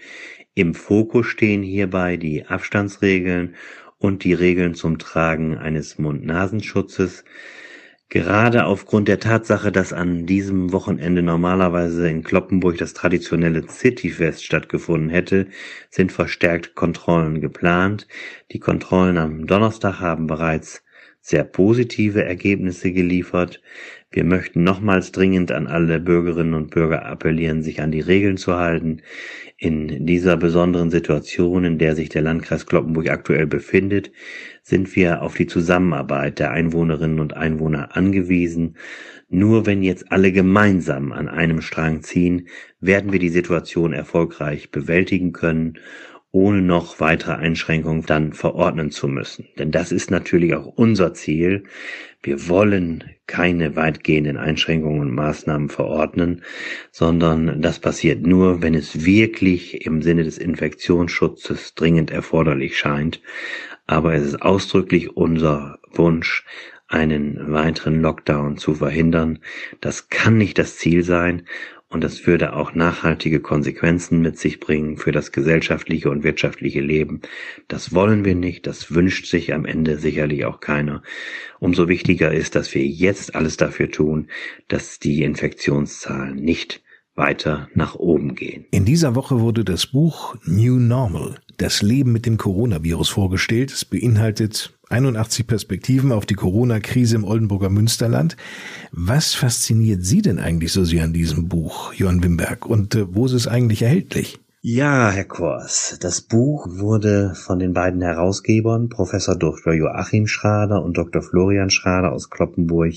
Im 0.55 0.75
Fokus 0.75 1.29
stehen 1.29 1.63
hierbei 1.63 2.19
die 2.19 2.45
Abstandsregeln 2.45 3.55
und 3.97 4.23
die 4.23 4.35
Regeln 4.35 4.75
zum 4.75 4.99
Tragen 4.99 5.57
eines 5.57 5.99
Mund-Nasenschutzes. 5.99 7.25
Gerade 8.11 8.67
aufgrund 8.67 9.09
der 9.09 9.19
Tatsache, 9.19 9.73
dass 9.73 9.95
an 9.95 10.27
diesem 10.27 10.71
Wochenende 10.73 11.23
normalerweise 11.23 12.11
in 12.11 12.23
Kloppenburg 12.23 12.77
das 12.77 12.93
traditionelle 12.93 13.67
Cityfest 13.67 14.45
stattgefunden 14.45 15.09
hätte, 15.09 15.47
sind 15.89 16.13
verstärkt 16.13 16.75
Kontrollen 16.75 17.41
geplant. 17.41 18.07
Die 18.51 18.61
Kontrollen 18.61 19.17
am 19.17 19.47
Donnerstag 19.47 20.01
haben 20.01 20.27
bereits 20.27 20.85
sehr 21.23 21.45
positive 21.45 22.23
Ergebnisse 22.23 22.93
geliefert. 22.93 23.63
Wir 24.13 24.25
möchten 24.25 24.63
nochmals 24.63 25.11
dringend 25.11 25.51
an 25.53 25.67
alle 25.67 25.99
Bürgerinnen 25.99 26.53
und 26.53 26.71
Bürger 26.71 27.07
appellieren, 27.07 27.63
sich 27.63 27.81
an 27.81 27.93
die 27.93 28.01
Regeln 28.01 28.37
zu 28.37 28.57
halten. 28.57 29.01
In 29.57 30.05
dieser 30.05 30.37
besonderen 30.37 30.91
Situation, 30.91 31.65
in 31.65 31.79
der 31.79 31.97
sich 31.97 32.11
der 32.11 32.21
Landkreis 32.21 32.67
Kloppenburg 32.67 33.09
aktuell 33.09 33.47
befindet, 33.47 34.13
sind 34.63 34.95
wir 34.97 35.23
auf 35.23 35.35
die 35.35 35.47
Zusammenarbeit 35.47 36.39
der 36.39 36.51
Einwohnerinnen 36.51 37.21
und 37.21 37.35
Einwohner 37.35 37.97
angewiesen. 37.97 38.77
Nur 39.31 39.65
wenn 39.65 39.83
jetzt 39.83 40.13
alle 40.13 40.31
gemeinsam 40.31 41.11
an 41.11 41.29
einem 41.29 41.63
Strang 41.63 42.03
ziehen, 42.03 42.49
werden 42.81 43.13
wir 43.13 43.19
die 43.19 43.31
Situation 43.31 43.95
erfolgreich 43.95 44.71
bewältigen 44.71 45.33
können 45.33 45.79
ohne 46.33 46.63
noch 46.63 46.99
weitere 46.99 47.35
Einschränkungen 47.35 48.07
dann 48.07 48.33
verordnen 48.33 48.91
zu 48.91 49.07
müssen. 49.07 49.47
Denn 49.59 49.71
das 49.71 49.93
ist 49.93 50.11
natürlich 50.11 50.55
auch 50.55 50.67
unser 50.67 51.13
Ziel. 51.13 51.65
Wir 52.23 52.49
wollen 52.49 53.05
keine 53.27 53.77
weitgehenden 53.77 54.39
Einschränkungen 54.39 55.01
und 55.01 55.15
Maßnahmen 55.15 55.69
verordnen, 55.69 56.43
sondern 56.91 57.61
das 57.61 57.81
passiert 57.81 58.27
nur, 58.27 58.63
wenn 58.63 58.75
es 58.75 59.05
wirklich 59.05 59.85
im 59.85 60.01
Sinne 60.01 60.25
des 60.25 60.39
Infektionsschutzes 60.39 61.75
dringend 61.75 62.11
erforderlich 62.11 62.79
scheint. 62.79 63.21
Aber 63.87 64.15
es 64.15 64.25
ist 64.25 64.41
ausdrücklich 64.41 65.15
unser 65.15 65.81
Wunsch, 65.93 66.47
einen 66.89 67.53
weiteren 67.53 68.01
Lockdown 68.01 68.57
zu 68.57 68.75
verhindern. 68.75 69.41
Das 69.81 70.09
kann 70.09 70.39
nicht 70.39 70.59
das 70.59 70.77
Ziel 70.77 71.03
sein 71.03 71.43
und 71.93 72.03
das 72.03 72.27
würde 72.27 72.55
auch 72.55 72.75
nachhaltige 72.75 73.41
Konsequenzen 73.41 74.21
mit 74.23 74.39
sich 74.39 74.61
bringen 74.61 74.97
für 74.97 75.13
das 75.13 75.31
gesellschaftliche 75.31 76.11
und 76.11 76.25
wirtschaftliche 76.25 76.81
Leben. 76.81 77.21
Das 77.69 77.95
wollen 77.95 78.25
wir 78.25 78.35
nicht, 78.35 78.67
das 78.67 78.95
wünscht 78.95 79.27
sich 79.27 79.53
am 79.53 79.67
Ende 79.67 79.99
sicherlich 79.99 80.47
auch 80.47 80.61
keiner. 80.61 81.03
Umso 81.61 81.89
wichtiger 81.89 82.33
ist, 82.33 82.55
dass 82.55 82.75
wir 82.75 82.87
jetzt 82.87 83.35
alles 83.35 83.59
dafür 83.59 83.91
tun, 83.91 84.29
dass 84.69 84.99
die 84.99 85.23
Infektionszahlen 85.23 86.37
nicht 86.37 86.83
weiter 87.15 87.69
nach 87.75 87.95
oben 87.95 88.35
gehen. 88.35 88.65
In 88.71 88.87
dieser 88.87 89.15
Woche 89.15 89.41
wurde 89.41 89.65
das 89.65 89.87
Buch 89.87 90.37
New 90.47 90.79
Normal, 90.79 91.41
das 91.63 91.81
Leben 91.81 92.11
mit 92.11 92.27
dem 92.27 92.39
Coronavirus 92.39 93.09
vorgestellt. 93.09 93.71
Es 93.71 93.85
beinhaltet 93.85 94.75
81 94.89 95.47
Perspektiven 95.47 96.11
auf 96.11 96.27
die 96.27 96.35
Corona-Krise 96.35 97.15
im 97.15 97.25
Oldenburger 97.25 97.71
Münsterland. 97.71 98.37
Was 98.91 99.35
fasziniert 99.35 100.05
Sie 100.05 100.23
denn 100.23 100.41
eigentlich 100.41 100.73
so 100.73 100.85
sehr 100.85 101.05
an 101.05 101.13
diesem 101.13 101.49
Buch, 101.49 101.95
Johann 101.95 102.23
Wimberg? 102.25 102.67
Und 102.67 102.97
äh, 102.97 103.15
wo 103.15 103.27
ist 103.27 103.33
es 103.33 103.47
eigentlich 103.47 103.83
erhältlich? 103.83 104.41
Ja, 104.65 105.11
Herr 105.11 105.25
Kors, 105.25 105.99
das 106.01 106.21
Buch 106.21 106.69
wurde 106.71 107.35
von 107.35 107.59
den 107.59 107.73
beiden 107.73 108.01
Herausgebern, 108.01 108.91
Professor 108.91 109.35
Dr. 109.35 109.73
Joachim 109.73 110.29
Schrader 110.29 110.85
und 110.85 110.97
Dr. 110.97 111.21
Florian 111.21 111.69
Schrader 111.69 112.13
aus 112.13 112.31
Kloppenburg, 112.31 112.95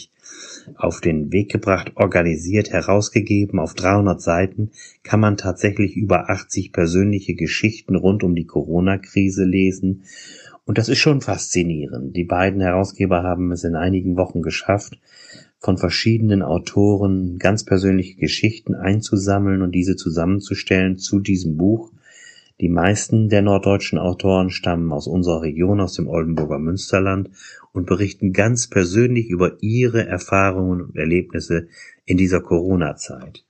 auf 0.75 1.01
den 1.01 1.31
Weg 1.31 1.51
gebracht, 1.51 1.93
organisiert, 1.95 2.69
herausgegeben. 2.69 3.59
Auf 3.59 3.73
300 3.73 4.21
Seiten 4.21 4.69
kann 5.01 5.19
man 5.19 5.37
tatsächlich 5.37 5.95
über 5.95 6.29
80 6.29 6.71
persönliche 6.71 7.33
Geschichten 7.33 7.95
rund 7.95 8.23
um 8.23 8.35
die 8.35 8.45
Corona-Krise 8.45 9.43
lesen 9.43 10.03
und 10.65 10.79
das 10.79 10.89
ist 10.89 10.97
schon 10.97 11.21
faszinierend. 11.21 12.15
Die 12.15 12.23
beiden 12.23 12.59
Herausgeber 12.59 13.21
haben 13.21 13.51
es 13.51 13.63
in 13.63 13.75
einigen 13.75 14.17
Wochen 14.17 14.41
geschafft, 14.41 14.99
von 15.59 15.77
verschiedenen 15.77 16.41
Autoren 16.41 17.37
ganz 17.39 17.65
persönliche 17.65 18.15
Geschichten 18.15 18.75
einzusammeln 18.75 19.61
und 19.61 19.71
diese 19.71 19.95
zusammenzustellen 19.95 20.97
zu 20.97 21.19
diesem 21.19 21.57
Buch. 21.57 21.91
Die 22.61 22.69
meisten 22.69 23.27
der 23.29 23.41
norddeutschen 23.41 23.97
Autoren 23.97 24.49
stammen 24.49 24.91
aus 24.93 25.07
unserer 25.07 25.41
Region, 25.41 25.81
aus 25.81 25.93
dem 25.93 26.07
Oldenburger 26.07 26.59
Münsterland 26.59 27.29
und 27.73 27.85
berichten 27.85 28.31
ganz 28.31 28.67
persönlich 28.67 29.29
über 29.29 29.57
ihre 29.61 30.05
Erfahrungen 30.05 30.81
und 30.81 30.95
Erlebnisse 30.95 31.67
in 32.05 32.17
dieser 32.17 32.41
Corona-Zeit. 32.41 33.43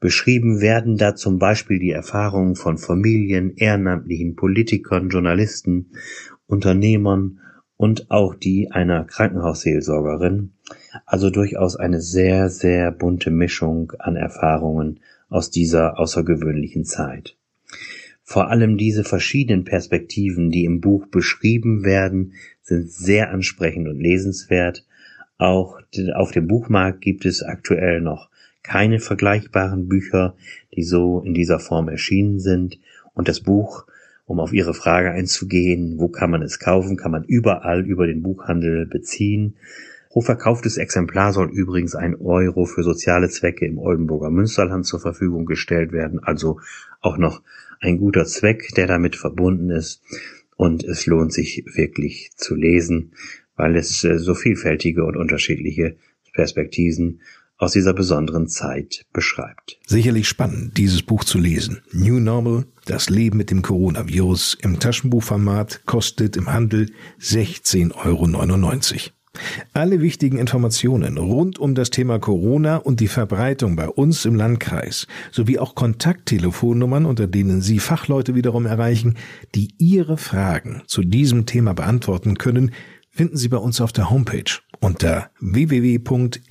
Beschrieben 0.00 0.60
werden 0.60 0.98
da 0.98 1.14
zum 1.14 1.38
Beispiel 1.38 1.78
die 1.78 1.92
Erfahrungen 1.92 2.56
von 2.56 2.76
Familien, 2.76 3.56
Ehrenamtlichen, 3.56 4.36
Politikern, 4.36 5.08
Journalisten 5.08 5.92
Unternehmern 6.46 7.40
und 7.76 8.10
auch 8.10 8.34
die 8.34 8.70
einer 8.70 9.04
Krankenhausseelsorgerin, 9.04 10.52
also 11.04 11.30
durchaus 11.30 11.76
eine 11.76 12.00
sehr, 12.00 12.48
sehr 12.50 12.90
bunte 12.90 13.30
Mischung 13.30 13.92
an 13.98 14.16
Erfahrungen 14.16 15.00
aus 15.28 15.50
dieser 15.50 15.98
außergewöhnlichen 15.98 16.84
Zeit. 16.84 17.36
Vor 18.22 18.50
allem 18.50 18.76
diese 18.76 19.04
verschiedenen 19.04 19.64
Perspektiven, 19.64 20.50
die 20.50 20.64
im 20.64 20.80
Buch 20.80 21.06
beschrieben 21.06 21.84
werden, 21.84 22.32
sind 22.62 22.90
sehr 22.90 23.30
ansprechend 23.30 23.88
und 23.88 24.00
lesenswert. 24.00 24.84
Auch 25.38 25.80
auf 26.14 26.32
dem 26.32 26.48
Buchmarkt 26.48 27.00
gibt 27.00 27.24
es 27.24 27.42
aktuell 27.42 28.00
noch 28.00 28.28
keine 28.64 28.98
vergleichbaren 28.98 29.86
Bücher, 29.86 30.34
die 30.74 30.82
so 30.82 31.20
in 31.20 31.34
dieser 31.34 31.60
Form 31.60 31.88
erschienen 31.88 32.40
sind. 32.40 32.80
Und 33.14 33.28
das 33.28 33.40
Buch 33.40 33.86
um 34.26 34.40
auf 34.40 34.52
Ihre 34.52 34.74
Frage 34.74 35.12
einzugehen, 35.12 35.98
wo 35.98 36.08
kann 36.08 36.30
man 36.30 36.42
es 36.42 36.58
kaufen, 36.58 36.96
kann 36.96 37.12
man 37.12 37.22
überall 37.22 37.86
über 37.86 38.08
den 38.08 38.22
Buchhandel 38.22 38.84
beziehen. 38.84 39.54
Pro 40.16 40.22
verkauftes 40.22 40.78
Exemplar 40.78 41.34
soll 41.34 41.50
übrigens 41.50 41.94
ein 41.94 42.14
Euro 42.14 42.64
für 42.64 42.82
soziale 42.82 43.28
Zwecke 43.28 43.66
im 43.66 43.76
Oldenburger 43.76 44.30
Münsterland 44.30 44.86
zur 44.86 44.98
Verfügung 44.98 45.44
gestellt 45.44 45.92
werden, 45.92 46.20
also 46.20 46.58
auch 47.02 47.18
noch 47.18 47.42
ein 47.80 47.98
guter 47.98 48.24
Zweck, 48.24 48.70
der 48.76 48.86
damit 48.86 49.14
verbunden 49.14 49.68
ist. 49.68 50.00
Und 50.56 50.84
es 50.84 51.04
lohnt 51.04 51.34
sich 51.34 51.64
wirklich 51.66 52.30
zu 52.34 52.54
lesen, 52.54 53.12
weil 53.56 53.76
es 53.76 54.04
äh, 54.04 54.16
so 54.16 54.34
vielfältige 54.34 55.04
und 55.04 55.18
unterschiedliche 55.18 55.96
Perspektiven 56.32 57.20
aus 57.58 57.72
dieser 57.72 57.92
besonderen 57.92 58.48
Zeit 58.48 59.04
beschreibt. 59.12 59.78
Sicherlich 59.86 60.28
spannend, 60.28 60.78
dieses 60.78 61.02
Buch 61.02 61.24
zu 61.24 61.36
lesen. 61.36 61.82
New 61.92 62.20
Normal, 62.20 62.64
das 62.86 63.10
Leben 63.10 63.36
mit 63.36 63.50
dem 63.50 63.60
Coronavirus 63.60 64.56
im 64.62 64.80
Taschenbuchformat 64.80 65.84
kostet 65.84 66.38
im 66.38 66.50
Handel 66.50 66.90
16,99 67.20 67.92
Euro. 68.06 69.15
Alle 69.72 70.00
wichtigen 70.00 70.38
Informationen 70.38 71.18
rund 71.18 71.58
um 71.58 71.74
das 71.74 71.90
Thema 71.90 72.18
Corona 72.18 72.76
und 72.76 73.00
die 73.00 73.08
Verbreitung 73.08 73.76
bei 73.76 73.88
uns 73.88 74.24
im 74.24 74.34
Landkreis 74.34 75.06
sowie 75.30 75.58
auch 75.58 75.74
Kontakttelefonnummern, 75.74 77.06
unter 77.06 77.26
denen 77.26 77.60
Sie 77.60 77.78
Fachleute 77.78 78.34
wiederum 78.34 78.66
erreichen, 78.66 79.16
die 79.54 79.74
Ihre 79.78 80.16
Fragen 80.16 80.82
zu 80.86 81.02
diesem 81.02 81.46
Thema 81.46 81.74
beantworten 81.74 82.38
können, 82.38 82.72
finden 83.10 83.36
Sie 83.36 83.48
bei 83.48 83.58
uns 83.58 83.80
auf 83.80 83.92
der 83.92 84.10
Homepage 84.10 84.60
unter 84.80 85.30
www.lkclp.de. 85.40 86.46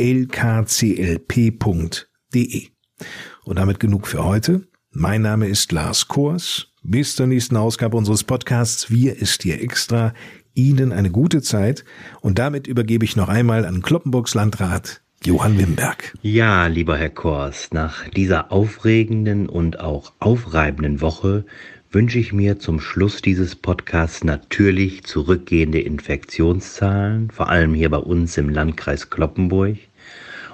Und 3.44 3.60
damit 3.60 3.80
genug 3.80 4.08
für 4.08 4.24
heute. 4.24 4.68
Mein 4.92 5.22
Name 5.22 5.48
ist 5.48 5.72
Lars 5.72 6.08
Kors. 6.08 6.68
Bis 6.82 7.16
zur 7.16 7.28
nächsten 7.28 7.58
Ausgabe 7.58 7.98
unseres 7.98 8.24
Podcasts 8.24 8.90
Wir 8.90 9.18
ist 9.18 9.44
hier 9.44 9.62
extra. 9.62 10.14
Ihnen 10.56 10.92
eine 10.92 11.12
gute 11.12 11.42
Zeit 11.42 11.86
und 12.22 12.40
damit 12.40 12.66
übergebe 12.66 13.06
ich 13.06 13.16
noch 13.16 13.30
einmal 13.30 13.66
an 13.66 13.82
Kloppenburgs 13.82 14.34
Landrat 14.34 15.02
Johann 15.24 15.60
Wimberg. 15.60 16.14
Ja, 16.22 16.68
lieber 16.68 16.98
Herr 16.98 17.10
Kors, 17.10 17.70
nach 17.72 18.08
dieser 18.10 18.52
aufregenden 18.52 19.50
und 19.50 19.80
auch 19.80 20.14
aufreibenden 20.20 21.02
Woche 21.02 21.46
wünsche 21.92 22.20
ich 22.20 22.32
mir 22.32 22.60
zum 22.60 22.80
Schluss 22.80 23.22
dieses 23.22 23.56
Podcasts 23.56 24.24
natürlich 24.24 25.04
zurückgehende 25.04 25.80
Infektionszahlen, 25.80 27.32
vor 27.32 27.50
allem 27.50 27.74
hier 27.74 27.90
bei 27.90 27.98
uns 27.98 28.38
im 28.38 28.50
Landkreis 28.50 29.10
Kloppenburg, 29.10 29.78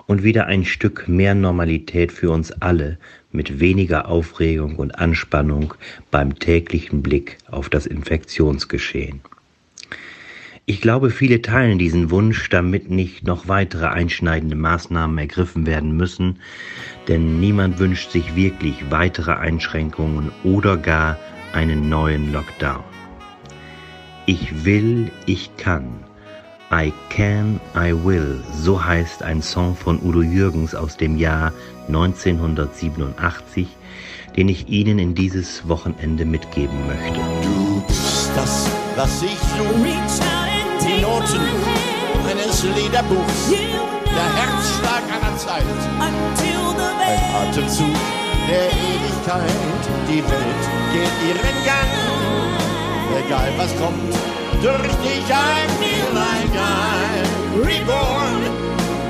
und 0.08 0.24
wieder 0.24 0.46
ein 0.48 0.66
Stück 0.66 1.08
mehr 1.08 1.36
Normalität 1.36 2.12
für 2.12 2.32
uns 2.32 2.52
alle 2.52 2.98
mit 3.32 3.60
weniger 3.60 4.08
Aufregung 4.08 4.78
und 4.78 4.98
Anspannung 4.98 5.74
beim 6.12 6.38
täglichen 6.38 7.02
Blick 7.02 7.38
auf 7.50 7.70
das 7.70 7.86
Infektionsgeschehen. 7.86 9.22
Ich 10.68 10.80
glaube, 10.80 11.10
viele 11.10 11.42
teilen 11.42 11.80
diesen 11.80 12.12
Wunsch, 12.12 12.50
damit 12.50 12.92
nicht 12.92 13.26
noch 13.26 13.48
weitere 13.48 13.88
einschneidende 13.88 14.56
Maßnahmen 14.56 15.18
ergriffen 15.18 15.66
werden 15.66 15.98
müssen, 15.98 16.38
denn 17.08 17.40
niemand 17.40 17.80
wünscht 17.80 18.12
sich 18.12 18.36
wirklich 18.36 18.92
weitere 18.92 19.34
Einschränkungen 19.34 20.32
oder 20.44 20.78
gar 20.78 21.18
einen 21.54 21.90
neuen 21.90 22.32
Lockdown. 22.32 22.84
Ich 24.28 24.64
will, 24.64 25.12
ich 25.26 25.50
kann. 25.58 25.88
I 26.72 26.94
can, 27.10 27.60
I 27.76 27.92
will, 27.92 28.40
so 28.56 28.82
heißt 28.82 29.24
ein 29.24 29.42
Song 29.42 29.76
von 29.76 30.00
Udo 30.02 30.22
Jürgens 30.22 30.74
aus 30.74 30.96
dem 30.96 31.18
Jahr 31.18 31.52
1987, 31.88 33.68
den 34.38 34.48
ich 34.48 34.70
Ihnen 34.70 35.00
in 35.00 35.16
dieses 35.16 35.68
Wochenende 35.68 36.24
mitgeben 36.24 36.88
möchte. 36.88 37.20
Du 37.42 37.84
bist 37.88 38.32
das, 38.36 38.72
was 38.96 39.22
ich 39.24 39.38
suche 39.40 40.51
die 41.02 41.08
Noten 41.08 41.42
eines 42.30 42.64
Liederbuchs, 42.64 43.50
der 43.50 44.30
Herzschlag 44.38 45.04
einer 45.10 45.36
Zeit, 45.38 45.64
ein 46.00 46.14
Atemzug 47.50 47.96
der 48.48 48.68
Ewigkeit. 48.68 49.84
Die 50.08 50.24
Welt 50.24 50.64
geht 50.94 51.16
ihren 51.28 51.66
Gang, 51.66 51.92
egal 53.26 53.52
was 53.58 53.76
kommt, 53.78 54.14
durch 54.62 54.96
dich 54.98 55.26
ein 55.34 55.70
Feel 55.80 56.10
like 56.14 56.56
I'm 56.56 57.64
reborn. 57.66 58.42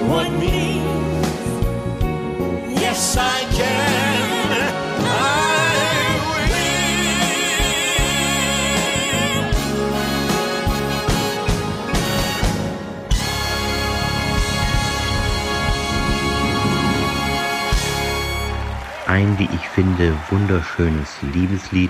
What 0.08 0.32
means, 0.40 0.88
yes 2.80 3.18
I 3.18 3.46
can. 3.56 4.11
Wie 19.42 19.50
ich 19.56 19.68
finde, 19.70 20.14
wunderschönes 20.30 21.18
Liebeslied, 21.34 21.90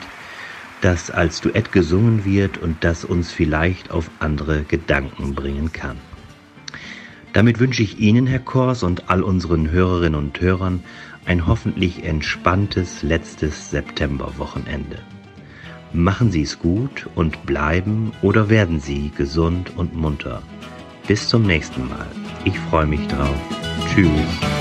das 0.80 1.12
als 1.12 1.42
Duett 1.42 1.74
gesungen 1.74 2.24
wird 2.24 2.58
und 2.58 2.82
das 2.86 3.04
uns 3.04 3.30
vielleicht 3.30 3.92
auf 3.92 4.10
andere 4.20 4.64
Gedanken 4.64 5.36
bringen 5.36 5.74
kann. 5.74 5.98
Damit 7.34 7.60
wünsche 7.60 7.84
ich 7.84 8.00
Ihnen, 8.00 8.26
Herr 8.26 8.40
Kors, 8.40 8.84
und 8.84 9.10
all 9.10 9.22
unseren 9.22 9.70
Hörerinnen 9.70 10.16
und 10.18 10.40
Hörern 10.40 10.82
ein 11.26 11.46
hoffentlich 11.46 12.06
entspanntes 12.06 13.04
letztes 13.04 13.70
Septemberwochenende. 13.70 15.00
Machen 15.92 16.32
Sie 16.32 16.44
es 16.44 16.58
gut 16.58 17.10
und 17.16 17.46
bleiben 17.46 18.14
oder 18.22 18.48
werden 18.50 18.80
Sie 18.80 19.12
gesund 19.18 19.74
und 19.76 19.94
munter. 19.94 20.42
Bis 21.06 21.28
zum 21.28 21.44
nächsten 21.44 21.90
Mal. 21.90 22.08
Ich 22.46 22.58
freue 22.58 22.86
mich 22.86 23.06
drauf. 23.08 23.36
Tschüss. 23.94 24.61